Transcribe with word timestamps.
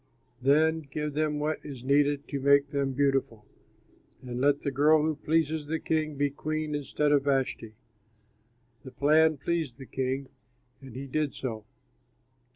Then 0.41 0.79
give 0.89 1.13
them 1.13 1.37
what 1.37 1.63
is 1.63 1.83
needed 1.83 2.27
to 2.29 2.39
make 2.39 2.69
them 2.69 2.93
beautiful, 2.93 3.45
and 4.23 4.41
let 4.41 4.61
the 4.61 4.71
girl 4.71 5.03
who 5.03 5.15
pleases 5.15 5.67
the 5.67 5.77
king 5.79 6.15
be 6.15 6.31
queen 6.31 6.73
instead 6.73 7.11
of 7.11 7.25
Vashti." 7.25 7.75
The 8.83 8.89
plan 8.89 9.37
pleased 9.37 9.77
the 9.77 9.85
king 9.85 10.29
and 10.81 10.95
he 10.95 11.05
did 11.05 11.35
so. 11.35 11.65